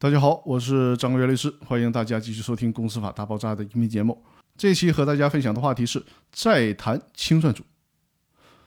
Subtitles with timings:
[0.00, 4.22] 大家好，我是张国月律师，欢迎大家继续收听《公司法大爆炸》的音频节目。
[4.56, 7.64] 这期和大家分享的话题是再谈清算组。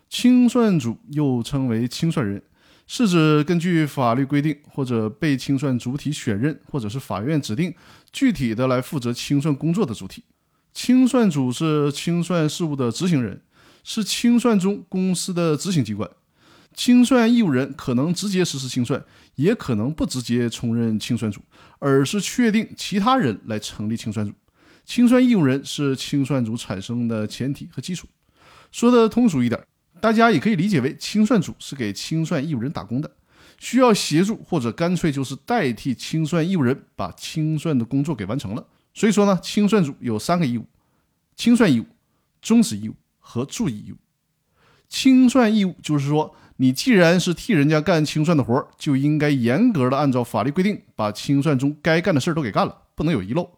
[0.10, 2.44] 清算组又称为清算人，
[2.86, 7.74] 是指根据法律规定或者被清算主体选任或者是法院指定，
[8.12, 10.26] 具体的来负责清算工作的主体。
[10.74, 13.42] 清算组是清算事务的执行人，
[13.86, 16.10] 是清算中公司的执行机关。
[16.74, 19.04] 清算义务人可能直接实施清算，
[19.36, 21.42] 也可能不直接充任清算组，
[21.80, 24.34] 而是确定其他人来成立清算组。
[24.86, 28.08] 清算义务人是清算组产生的前提和基础。
[28.72, 29.62] 说的通俗一点，
[30.00, 33.12] 大家也可以理解为清算组是给清算义务人打工的，
[33.60, 38.66] 需要协助或者干脆就是代替清算义务人把清算的工作给完成了。
[38.94, 40.66] 所以说呢，清算组有三个义务：
[41.36, 41.86] 清算义务、
[42.42, 43.98] 终止义务和注意义务。
[44.88, 46.34] 清算义务就是说。
[46.62, 53.50] 你既然是替人家干清算的活儿，就应该严格的按照法律规定，把清算中该干的事儿都给干了，不能有遗漏。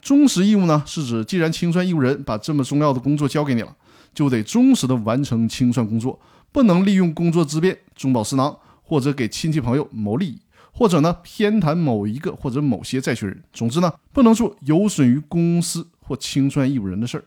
[0.00, 3.76] 忠实义务呢，是指既然清算义务人把这么重要的工作交给你了，
[4.14, 6.18] 就得忠实的完成清算工作，
[6.50, 10.40] 不能利用工作之便中饱私囊，或者给亲戚朋友谋利益，
[10.72, 13.42] 或者呢偏袒某一个或者某些债权人。
[13.52, 17.24] 总之呢，不能做有损于公司或清算义务人的事儿。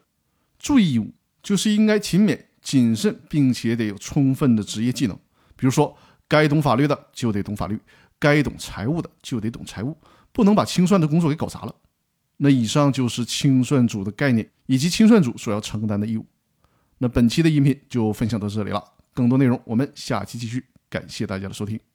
[0.58, 2.39] 注意义务就是应该勤勉。
[2.64, 5.16] 谨慎，并且得有充分的职业技能。
[5.56, 5.95] 比如说，
[6.28, 7.80] 该懂法律的就得懂法律，
[8.17, 9.95] 该懂财务的就得懂财务，
[10.31, 11.75] 不能把清算的工作给搞砸了。
[12.38, 16.25] 那以上就是清算组的概念以及清算组所要承担的义务。
[16.97, 18.83] 那本期的音频就分享到这里了，
[19.14, 20.66] 更多内容我们下期继续。
[20.89, 21.92] 感谢大家的收听。